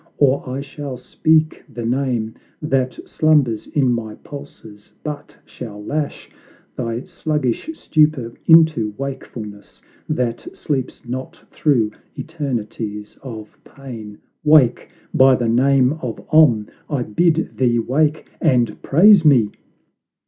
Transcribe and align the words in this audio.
or 0.17 0.49
I 0.49 0.61
shall 0.61 0.97
speak 0.97 1.63
the 1.71 1.85
name 1.85 2.33
That 2.59 2.97
slumbers 3.07 3.67
in 3.67 3.93
my 3.93 4.15
pulses, 4.15 4.91
but 5.03 5.37
shall 5.45 5.85
lash 5.85 6.27
Thy 6.75 7.03
sluggish 7.03 7.69
stupor 7.77 8.33
into 8.47 8.95
wakefulness, 8.97 9.79
That 10.09 10.57
sleeps 10.57 11.05
not 11.07 11.43
through 11.51 11.91
eternities 12.17 13.15
of 13.21 13.59
pain! 13.63 14.17
Wake, 14.43 14.89
by 15.13 15.35
the 15.35 15.47
name 15.49 15.93
of 16.01 16.19
OM, 16.33 16.65
I 16.89 17.03
bid 17.03 17.55
thee 17.57 17.77
wake, 17.77 18.27
And 18.41 18.81
praise 18.81 19.23
me!" 19.23 19.51